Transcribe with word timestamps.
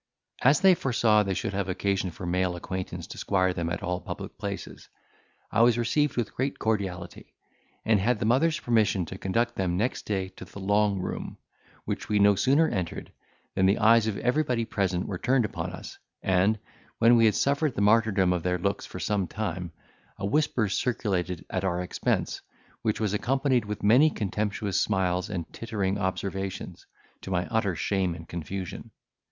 As 0.41 0.61
they 0.61 0.73
foresaw 0.73 1.21
they 1.21 1.35
should 1.35 1.53
have 1.53 1.69
occasion 1.69 2.09
for 2.09 2.23
a 2.23 2.27
male 2.27 2.55
acquaintance 2.55 3.05
to 3.05 3.19
squire 3.19 3.53
them 3.53 3.69
at 3.69 3.83
all 3.83 4.01
public 4.01 4.35
places, 4.39 4.89
I 5.51 5.61
was 5.61 5.77
received 5.77 6.17
with 6.17 6.33
great 6.33 6.57
cordiality, 6.57 7.35
and 7.85 7.99
had 7.99 8.17
the 8.17 8.25
mother's 8.25 8.59
permission 8.59 9.05
to 9.05 9.19
conduct 9.19 9.53
them 9.53 9.77
next 9.77 10.07
day 10.07 10.29
to 10.29 10.45
the 10.45 10.57
Long 10.59 10.99
Room, 10.99 11.37
which 11.85 12.09
we 12.09 12.17
no 12.17 12.33
sooner 12.33 12.67
entered, 12.67 13.11
than 13.53 13.67
the 13.67 13.77
eyes 13.77 14.07
of 14.07 14.17
everybody 14.17 14.65
present 14.65 15.05
were 15.05 15.19
turned 15.19 15.45
upon 15.45 15.69
us, 15.71 15.99
and, 16.23 16.57
when 16.97 17.15
we 17.15 17.25
had 17.25 17.35
suffered 17.35 17.75
the 17.75 17.81
martyrdom 17.81 18.33
of 18.33 18.41
their 18.41 18.57
looks 18.57 18.87
for 18.87 18.99
some 18.99 19.27
time, 19.27 19.71
a 20.17 20.25
whisper 20.25 20.67
circulated 20.67 21.45
at 21.47 21.63
our 21.63 21.79
expense, 21.79 22.41
which 22.81 22.99
was 22.99 23.13
accompanied 23.13 23.65
with 23.65 23.83
many 23.83 24.09
contemptuous 24.09 24.81
smiles 24.81 25.29
and 25.29 25.53
tittering 25.53 25.99
observations, 25.99 26.87
to 27.21 27.29
my 27.29 27.45
utter 27.51 27.75
shame 27.75 28.15
and 28.15 28.27
confusion. 28.27 28.89